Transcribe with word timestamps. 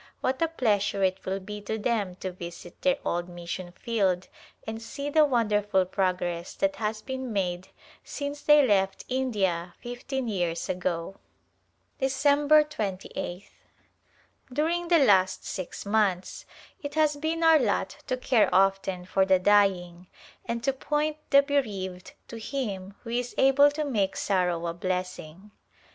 What 0.21 0.41
a 0.41 0.47
pleasure 0.47 1.03
it 1.03 1.23
will 1.25 1.39
be 1.39 1.61
to 1.61 1.77
them 1.77 2.15
to 2.21 2.31
visit 2.31 2.81
their 2.81 2.97
old 3.05 3.29
mission 3.29 3.71
field 3.71 4.29
and 4.65 4.81
see 4.81 5.11
the 5.11 5.25
wonderful 5.25 5.85
progress 5.85 6.55
that 6.55 6.77
has 6.77 7.03
been 7.03 7.31
made 7.31 7.67
since 8.03 8.41
they 8.41 8.65
left 8.65 9.05
India 9.09 9.75
fifteen 9.79 10.27
years 10.27 10.67
ago. 10.69 11.17
December 11.99 12.63
28th. 12.63 13.51
During 14.51 14.87
the 14.87 14.97
last 15.05 15.45
six 15.45 15.85
months 15.85 16.47
it 16.81 16.95
has 16.95 17.15
been 17.15 17.43
our 17.43 17.59
lot 17.59 17.97
to 18.07 18.17
care 18.17 18.49
often 18.51 19.05
for 19.05 19.23
the 19.23 19.37
dying 19.37 20.07
and 20.45 20.63
to 20.63 20.73
point 20.73 21.17
the 21.29 21.43
bereaved 21.43 22.13
to 22.27 22.39
Him 22.39 22.95
who 23.03 23.11
is 23.11 23.35
able 23.37 23.69
to 23.69 23.85
make 23.85 24.15
sorrow 24.17 24.65
a 24.65 24.73
blessing. 24.73 25.51